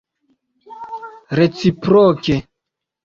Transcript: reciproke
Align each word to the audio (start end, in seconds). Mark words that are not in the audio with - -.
reciproke 1.37 2.35